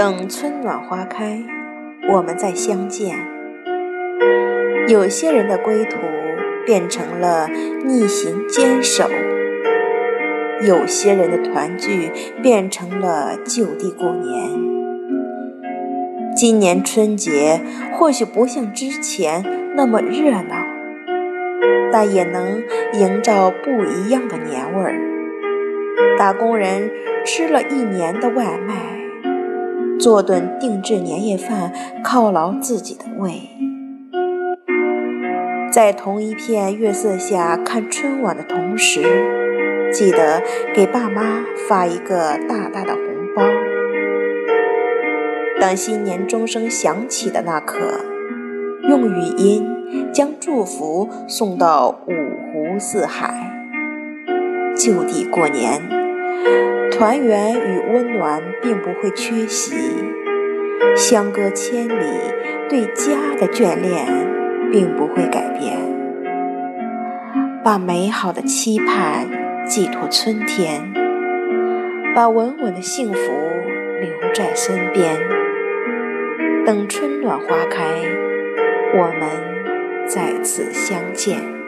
[0.00, 1.42] 等春暖花开，
[2.10, 3.18] 我们再相见。
[4.88, 5.98] 有些人的归途
[6.64, 7.50] 变成了
[7.84, 9.04] 逆行坚守，
[10.66, 12.10] 有些人的团聚
[12.42, 14.48] 变成了就地过年。
[16.34, 17.60] 今年春节
[17.92, 19.44] 或许不像之前
[19.76, 20.64] 那么热闹，
[21.92, 22.62] 但也能
[22.94, 24.94] 营造不一样的年味儿。
[26.16, 26.90] 打工人
[27.22, 28.98] 吃了一年的外卖。
[30.00, 33.50] 做顿定制年夜饭，犒劳自己的胃。
[35.70, 39.02] 在同一片月色下看春晚的同时，
[39.92, 40.42] 记得
[40.74, 43.02] 给爸妈发一个大大的红
[43.36, 43.42] 包。
[45.60, 48.00] 当新年钟声响起的那刻，
[48.88, 49.68] 用语音
[50.10, 53.34] 将祝福送到五湖四海，
[54.74, 55.82] 就地过年。
[57.00, 59.74] 团圆与温暖并不会缺席，
[60.94, 62.04] 相隔千里，
[62.68, 64.06] 对家的眷恋
[64.70, 65.78] 并不会改变。
[67.64, 69.26] 把美好的期盼
[69.66, 70.92] 寄托春天，
[72.14, 73.32] 把稳稳的幸福
[74.02, 75.16] 留在身边。
[76.66, 77.82] 等春暖花开，
[78.92, 81.59] 我们再次相见。